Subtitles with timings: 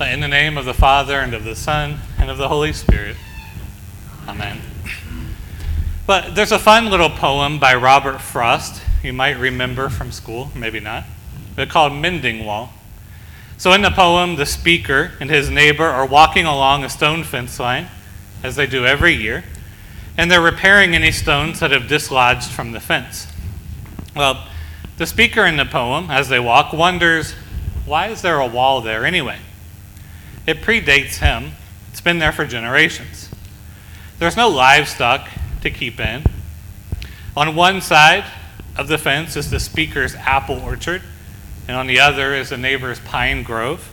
[0.00, 3.16] In the name of the Father, and of the Son, and of the Holy Spirit.
[4.26, 4.60] Amen.
[6.06, 10.80] But there's a fun little poem by Robert Frost you might remember from school, maybe
[10.80, 11.04] not.
[11.54, 12.72] They're called Mending Wall.
[13.58, 17.60] So in the poem, the speaker and his neighbor are walking along a stone fence
[17.60, 17.88] line,
[18.42, 19.44] as they do every year,
[20.16, 23.26] and they're repairing any stones that have dislodged from the fence.
[24.16, 24.46] Well,
[24.96, 27.34] the speaker in the poem, as they walk, wonders
[27.84, 29.38] why is there a wall there anyway?
[30.50, 31.52] It predates him,
[31.92, 33.28] it's been there for generations.
[34.18, 35.28] There's no livestock
[35.62, 36.24] to keep in.
[37.36, 38.24] On one side
[38.76, 41.02] of the fence is the speaker's apple orchard,
[41.68, 43.92] and on the other is the neighbor's pine grove.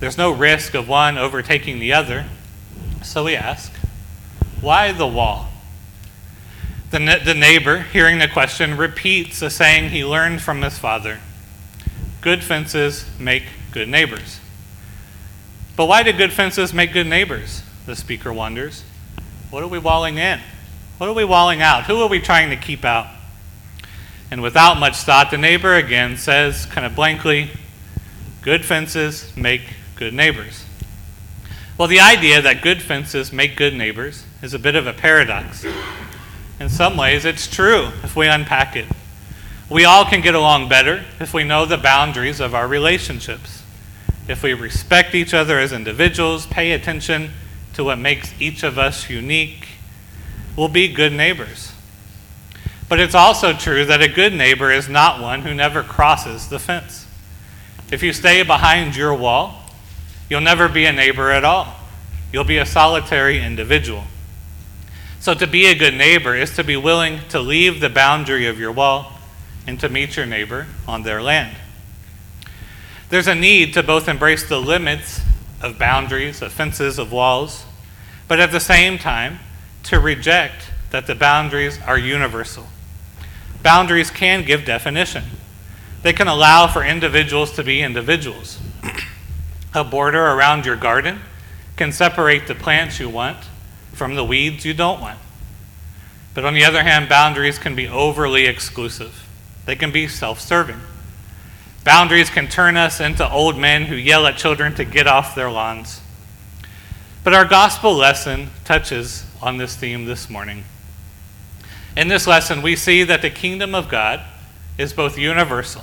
[0.00, 2.24] There's no risk of one overtaking the other.
[3.02, 3.70] So we ask,
[4.62, 5.50] why the wall?
[6.92, 11.20] The, the neighbor, hearing the question, repeats a saying he learned from his father
[12.22, 14.40] Good fences make good neighbors.
[15.76, 17.62] But why do good fences make good neighbors?
[17.86, 18.84] The speaker wonders.
[19.50, 20.40] What are we walling in?
[20.98, 21.84] What are we walling out?
[21.84, 23.08] Who are we trying to keep out?
[24.30, 27.50] And without much thought, the neighbor again says, kind of blankly,
[28.44, 29.62] Good fences make
[29.96, 30.66] good neighbors.
[31.78, 35.64] Well, the idea that good fences make good neighbors is a bit of a paradox.
[36.60, 38.84] In some ways, it's true if we unpack it.
[39.70, 43.62] We all can get along better if we know the boundaries of our relationships.
[44.26, 47.30] If we respect each other as individuals, pay attention
[47.74, 49.68] to what makes each of us unique,
[50.56, 51.72] we'll be good neighbors.
[52.88, 56.58] But it's also true that a good neighbor is not one who never crosses the
[56.58, 57.06] fence.
[57.90, 59.62] If you stay behind your wall,
[60.30, 61.74] you'll never be a neighbor at all.
[62.32, 64.04] You'll be a solitary individual.
[65.20, 68.58] So, to be a good neighbor is to be willing to leave the boundary of
[68.58, 69.12] your wall
[69.66, 71.56] and to meet your neighbor on their land.
[73.10, 75.20] There's a need to both embrace the limits
[75.62, 77.64] of boundaries, of fences, of walls,
[78.28, 79.38] but at the same time,
[79.84, 82.66] to reject that the boundaries are universal.
[83.62, 85.24] Boundaries can give definition,
[86.02, 88.58] they can allow for individuals to be individuals.
[89.74, 91.20] a border around your garden
[91.76, 93.38] can separate the plants you want
[93.92, 95.18] from the weeds you don't want.
[96.34, 99.26] But on the other hand, boundaries can be overly exclusive,
[99.66, 100.80] they can be self serving.
[101.84, 105.50] Boundaries can turn us into old men who yell at children to get off their
[105.50, 106.00] lawns.
[107.22, 110.64] But our gospel lesson touches on this theme this morning.
[111.94, 114.22] In this lesson, we see that the kingdom of God
[114.78, 115.82] is both universal,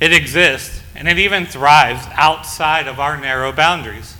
[0.00, 4.16] it exists, and it even thrives outside of our narrow boundaries.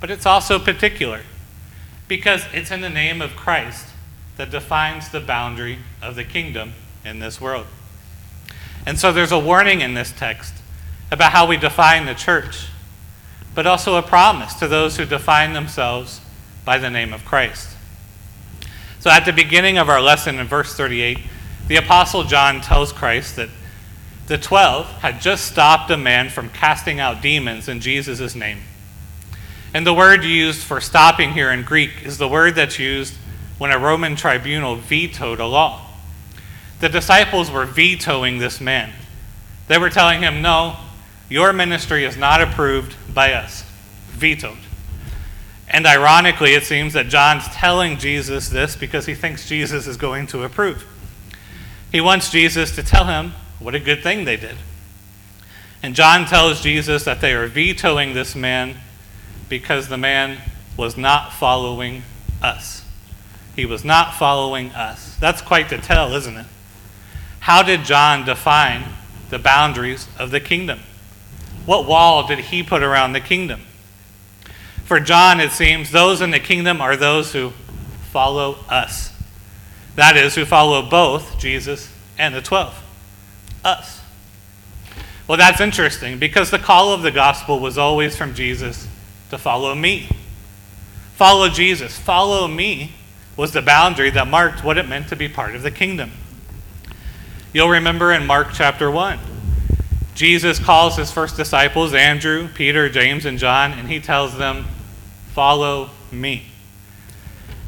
[0.00, 1.20] But it's also particular
[2.08, 3.88] because it's in the name of Christ
[4.36, 6.74] that defines the boundary of the kingdom
[7.04, 7.66] in this world.
[8.86, 10.54] And so there's a warning in this text
[11.10, 12.68] about how we define the church,
[13.54, 16.20] but also a promise to those who define themselves
[16.64, 17.70] by the name of Christ.
[19.00, 21.18] So at the beginning of our lesson in verse 38,
[21.68, 23.48] the Apostle John tells Christ that
[24.26, 28.58] the 12 had just stopped a man from casting out demons in Jesus' name.
[29.74, 33.14] And the word used for stopping here in Greek is the word that's used
[33.58, 35.86] when a Roman tribunal vetoed a law.
[36.84, 38.92] The disciples were vetoing this man.
[39.68, 40.76] They were telling him, No,
[41.30, 43.62] your ministry is not approved by us.
[44.08, 44.58] Vetoed.
[45.66, 50.26] And ironically, it seems that John's telling Jesus this because he thinks Jesus is going
[50.26, 50.86] to approve.
[51.90, 54.56] He wants Jesus to tell him what a good thing they did.
[55.82, 58.76] And John tells Jesus that they are vetoing this man
[59.48, 60.36] because the man
[60.76, 62.02] was not following
[62.42, 62.84] us.
[63.56, 65.16] He was not following us.
[65.16, 66.46] That's quite the tell, isn't it?
[67.44, 68.84] How did John define
[69.28, 70.80] the boundaries of the kingdom?
[71.66, 73.60] What wall did he put around the kingdom?
[74.86, 77.50] For John, it seems, those in the kingdom are those who
[78.10, 79.12] follow us.
[79.94, 82.82] That is, who follow both Jesus and the twelve.
[83.62, 84.00] Us.
[85.28, 88.88] Well, that's interesting because the call of the gospel was always from Jesus
[89.28, 90.08] to follow me.
[91.16, 91.98] Follow Jesus.
[91.98, 92.92] Follow me
[93.36, 96.10] was the boundary that marked what it meant to be part of the kingdom.
[97.54, 99.16] You'll remember in Mark chapter 1,
[100.16, 104.66] Jesus calls his first disciples, Andrew, Peter, James, and John, and he tells them,
[105.34, 106.46] Follow me.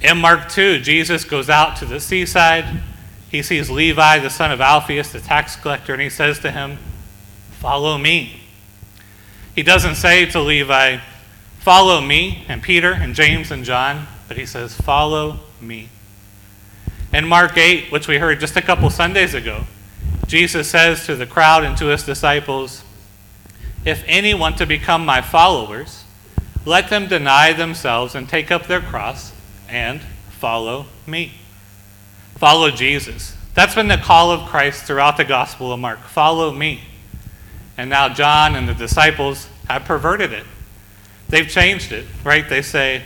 [0.02, 2.82] In Mark 2, Jesus goes out to the seaside.
[3.30, 6.78] He sees Levi, the son of Alphaeus, the tax collector, and he says to him,
[7.52, 8.40] Follow me.
[9.54, 10.98] He doesn't say to Levi,
[11.60, 15.90] Follow me, and Peter, and James, and John, but he says, Follow me.
[17.12, 19.64] In Mark 8, which we heard just a couple Sundays ago,
[20.26, 22.82] Jesus says to the crowd and to his disciples,
[23.84, 26.04] If any want to become my followers,
[26.64, 29.32] let them deny themselves and take up their cross
[29.68, 30.00] and
[30.30, 31.32] follow me.
[32.36, 33.36] Follow Jesus.
[33.54, 36.00] That's been the call of Christ throughout the Gospel of Mark.
[36.00, 36.82] Follow me.
[37.78, 40.44] And now John and the disciples have perverted it.
[41.28, 42.48] They've changed it, right?
[42.48, 43.02] They say,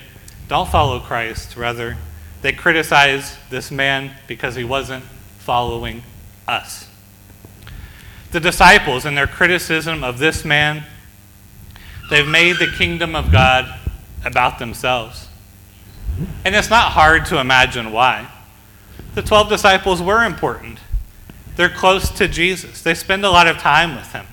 [0.50, 1.56] don't follow Christ.
[1.56, 1.96] Rather,
[2.42, 5.04] they criticize this man because he wasn't
[5.38, 6.02] following
[6.48, 6.89] us.
[8.32, 10.84] The disciples, in their criticism of this man,
[12.10, 13.78] they've made the kingdom of God
[14.24, 15.28] about themselves.
[16.44, 18.28] And it's not hard to imagine why.
[19.14, 20.78] The 12 disciples were important.
[21.56, 24.26] They're close to Jesus, they spend a lot of time with him.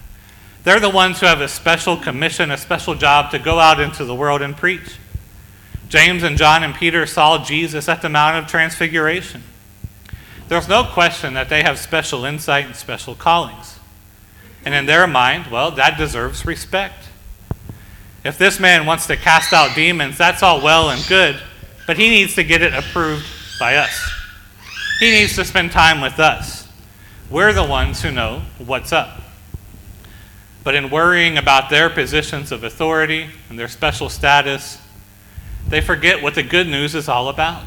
[0.64, 4.04] They're the ones who have a special commission, a special job to go out into
[4.04, 4.98] the world and preach.
[5.90, 9.44] James and John and Peter saw Jesus at the Mount of Transfiguration.
[10.50, 13.77] There's no question that they have special insight and special callings.
[14.66, 17.06] And in their mind, well, that deserves respect.
[18.26, 21.40] If this man wants to cast out demons, that's all well and good,
[21.86, 23.26] but he needs to get it approved
[23.60, 24.12] by us.
[25.00, 26.68] He needs to spend time with us.
[27.30, 29.22] We're the ones who know what's up.
[30.64, 34.80] But in worrying about their positions of authority and their special status,
[35.66, 37.64] they forget what the good news is all about.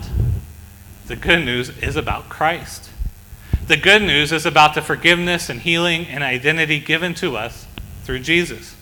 [1.06, 2.89] The good news is about Christ.
[3.70, 7.68] The good news is about the forgiveness and healing and identity given to us
[8.02, 8.74] through Jesus.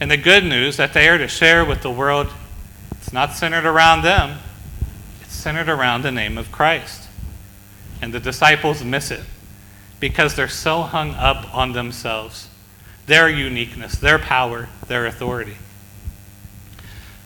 [0.00, 2.26] And the good news that they are to share with the world,
[2.90, 4.40] it's not centered around them,
[5.20, 7.08] it's centered around the name of Christ.
[8.02, 9.22] And the disciples miss it
[10.00, 12.48] because they're so hung up on themselves
[13.06, 15.58] their uniqueness, their power, their authority.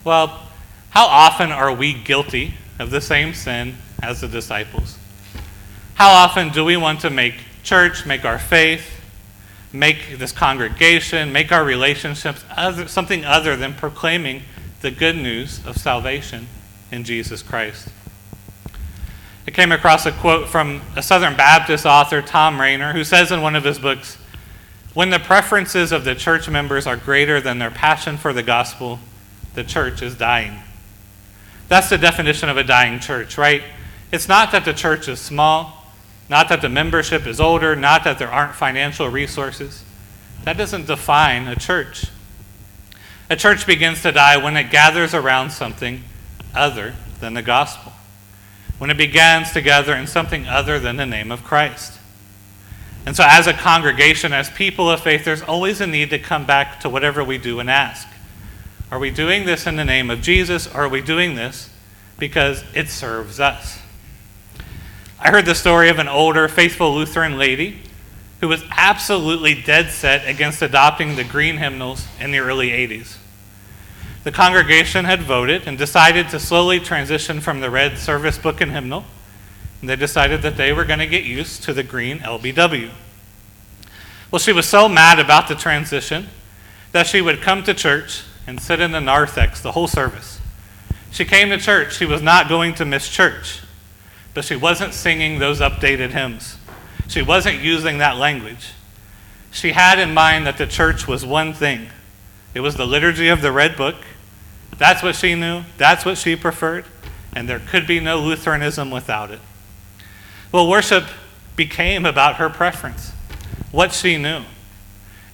[0.03, 0.43] Well,
[0.91, 4.99] how often are we guilty of the same sin as the disciples?
[6.01, 9.03] How often do we want to make church, make our faith,
[9.71, 14.41] make this congregation, make our relationships other, something other than proclaiming
[14.79, 16.47] the good news of salvation
[16.91, 17.89] in Jesus Christ?
[19.45, 23.43] I came across a quote from a Southern Baptist author, Thom Rainer, who says in
[23.43, 24.17] one of his books,
[24.95, 28.97] when the preferences of the church members are greater than their passion for the gospel,
[29.53, 30.63] the church is dying.
[31.67, 33.61] That's the definition of a dying church, right?
[34.11, 35.77] It's not that the church is small,
[36.31, 39.83] not that the membership is older, not that there aren't financial resources.
[40.45, 42.05] That doesn't define a church.
[43.29, 46.05] A church begins to die when it gathers around something
[46.55, 47.91] other than the gospel,
[48.77, 51.99] when it begins to gather in something other than the name of Christ.
[53.05, 56.45] And so, as a congregation, as people of faith, there's always a need to come
[56.45, 58.07] back to whatever we do and ask
[58.89, 61.69] Are we doing this in the name of Jesus, or are we doing this
[62.17, 63.80] because it serves us?
[65.21, 67.79] I heard the story of an older, faithful Lutheran lady
[68.39, 73.17] who was absolutely dead set against adopting the green hymnals in the early 80s.
[74.23, 78.71] The congregation had voted and decided to slowly transition from the red service book and
[78.71, 79.05] hymnal
[79.81, 82.91] and they decided that they were going to get used to the green LBW.
[84.29, 86.29] Well, she was so mad about the transition
[86.93, 90.39] that she would come to church and sit in the narthex the whole service.
[91.11, 91.95] She came to church.
[91.95, 93.61] She was not going to miss church,
[94.33, 96.57] but she wasn't singing those updated hymns.
[97.07, 98.73] She wasn't using that language.
[99.51, 101.89] She had in mind that the church was one thing
[102.53, 103.95] it was the liturgy of the Red Book.
[104.77, 106.85] That's what she knew, that's what she preferred,
[107.33, 109.39] and there could be no Lutheranism without it.
[110.51, 111.05] Well, worship
[111.55, 113.11] became about her preference,
[113.71, 114.43] what she knew.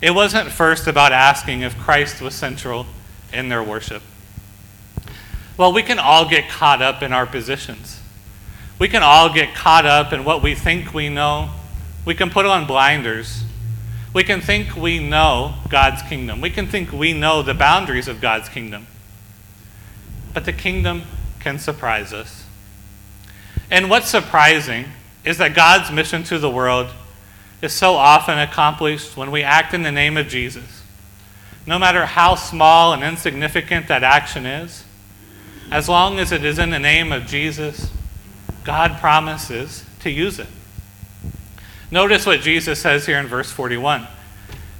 [0.01, 2.85] It wasn't first about asking if Christ was central
[3.33, 4.03] in their worship.
[5.57, 7.96] Well, we can all get caught up in our positions.
[8.79, 11.49] We can all get caught up in what we think we know.
[12.05, 13.43] We can put on blinders.
[14.13, 16.41] We can think we know God's kingdom.
[16.41, 18.87] We can think we know the boundaries of God's kingdom.
[20.33, 21.03] But the kingdom
[21.39, 22.45] can surprise us.
[23.69, 24.85] And what's surprising
[25.25, 26.87] is that God's mission to the world
[27.61, 30.83] is so often accomplished when we act in the name of Jesus.
[31.65, 34.85] No matter how small and insignificant that action is,
[35.69, 37.91] as long as it is in the name of Jesus,
[38.67, 40.47] God promises to use it.
[41.89, 44.05] Notice what Jesus says here in verse 41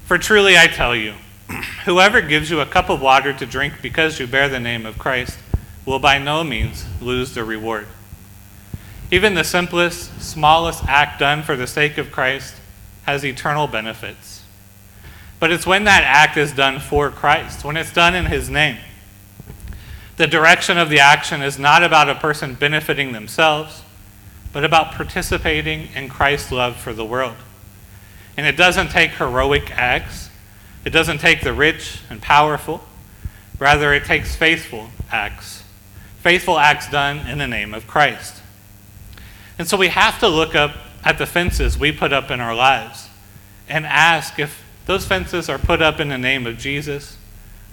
[0.03, 1.13] For truly I tell you,
[1.85, 4.99] whoever gives you a cup of water to drink because you bear the name of
[4.99, 5.39] Christ
[5.85, 7.87] will by no means lose the reward.
[9.09, 12.55] Even the simplest, smallest act done for the sake of Christ
[13.05, 14.43] has eternal benefits.
[15.39, 18.79] But it's when that act is done for Christ, when it's done in His name.
[20.17, 23.83] The direction of the action is not about a person benefiting themselves,
[24.51, 27.35] but about participating in Christ's love for the world.
[28.35, 30.29] And it doesn't take heroic acts,
[30.85, 32.81] It doesn't take the rich and powerful.
[33.59, 35.63] Rather, it takes faithful acts.
[36.19, 38.41] Faithful acts done in the name of Christ.
[39.59, 40.71] And so we have to look up
[41.03, 43.09] at the fences we put up in our lives
[43.67, 47.17] and ask if those fences are put up in the name of Jesus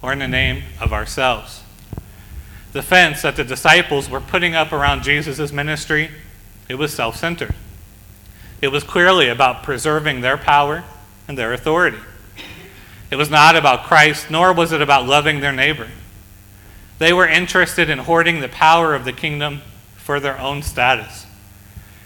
[0.01, 1.61] or in the name of ourselves.
[2.75, 6.11] The fence that the disciples were putting up around Jesus' ministry,
[6.67, 7.55] it was self centered.
[8.61, 10.83] It was clearly about preserving their power
[11.25, 11.99] and their authority.
[13.09, 15.87] It was not about Christ, nor was it about loving their neighbor.
[16.99, 19.61] They were interested in hoarding the power of the kingdom
[19.95, 21.25] for their own status.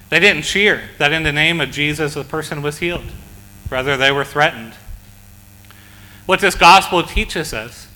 [0.09, 3.09] They didn't cheer that in the name of Jesus a person was healed.
[3.71, 4.73] Rather, they were threatened.
[6.27, 7.87] What this gospel teaches us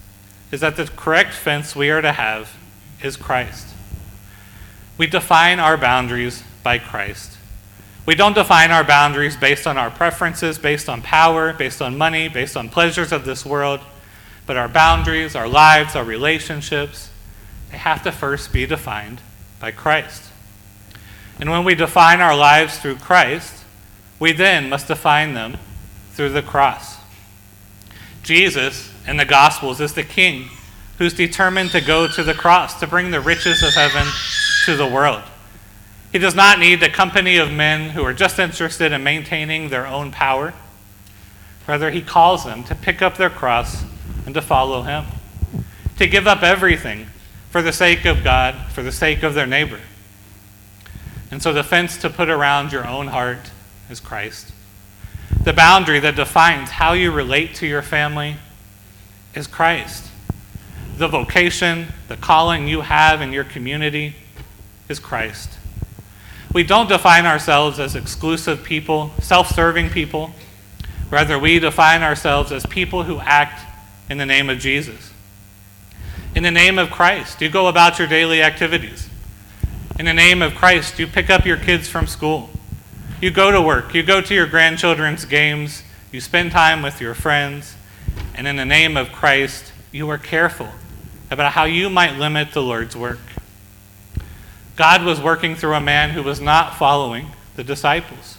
[0.51, 2.57] is that the correct fence we are to have
[3.03, 3.67] is Christ.
[4.98, 7.38] We define our boundaries by Christ.
[8.05, 12.27] We don't define our boundaries based on our preferences, based on power, based on money,
[12.27, 13.79] based on pleasures of this world,
[14.45, 17.10] but our boundaries, our lives, our relationships,
[17.72, 19.22] they have to first be defined
[19.60, 20.29] by Christ.
[21.39, 23.63] And when we define our lives through Christ,
[24.19, 25.57] we then must define them
[26.12, 26.98] through the cross.
[28.22, 30.50] Jesus in the Gospels is the King
[31.03, 34.07] who's determined to go to the cross to bring the riches of heaven
[34.63, 35.22] to the world.
[36.13, 39.86] He does not need the company of men who are just interested in maintaining their
[39.86, 40.53] own power.
[41.67, 43.83] Rather, he calls them to pick up their cross
[44.25, 45.03] and to follow him,
[45.98, 47.07] to give up everything
[47.50, 49.81] for the sake of God, for the sake of their neighbor.
[51.31, 53.51] And so the fence to put around your own heart
[53.89, 54.53] is Christ.
[55.43, 58.38] The boundary that defines how you relate to your family
[59.36, 60.12] is Christ.
[60.97, 64.15] The vocation, the calling you have in your community
[64.88, 65.50] is Christ.
[66.53, 70.31] We don't define ourselves as exclusive people, self serving people.
[71.09, 73.65] Rather, we define ourselves as people who act
[74.07, 75.12] in the name of Jesus.
[76.35, 79.09] In the name of Christ, you go about your daily activities.
[79.97, 82.51] In the name of Christ, you pick up your kids from school.
[83.19, 83.95] You go to work.
[83.95, 85.81] You go to your grandchildren's games.
[86.12, 87.75] You spend time with your friends.
[88.35, 90.69] And in the name of Christ, you are careful
[91.33, 93.19] about how you might limit the Lord's work.
[94.75, 98.37] God was working through a man who was not following the disciples.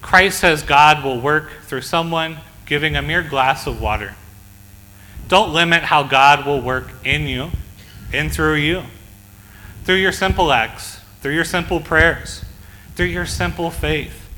[0.00, 4.14] Christ says God will work through someone giving a mere glass of water.
[5.28, 7.50] Don't limit how God will work in you
[8.12, 8.82] and through you.
[9.84, 12.44] Through your simple acts, through your simple prayers,
[12.94, 14.28] through your simple faith,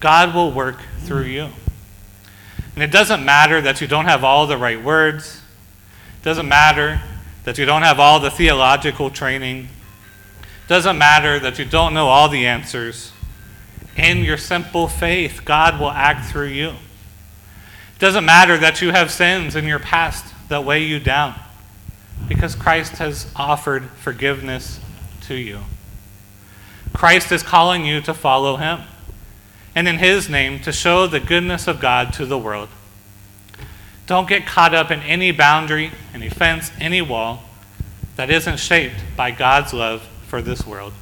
[0.00, 1.48] God will work through you.
[2.74, 5.40] And it doesn't matter that you don't have all the right words.
[6.24, 7.02] Doesn't matter
[7.44, 9.68] that you don't have all the theological training.
[10.68, 13.12] Doesn't matter that you don't know all the answers.
[13.94, 16.72] In your simple faith, God will act through you.
[17.98, 21.34] Doesn't matter that you have sins in your past that weigh you down,
[22.26, 24.80] because Christ has offered forgiveness
[25.22, 25.60] to you.
[26.94, 28.80] Christ is calling you to follow him,
[29.74, 32.70] and in his name to show the goodness of God to the world.
[34.06, 37.44] Don't get caught up in any boundary, any fence, any wall
[38.16, 40.92] that isn't shaped by God's love for this world.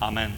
[0.00, 0.34] Amen.